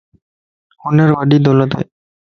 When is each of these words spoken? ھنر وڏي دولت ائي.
ھنر 0.83 1.09
وڏي 1.15 1.37
دولت 1.45 1.71
ائي. 1.77 1.85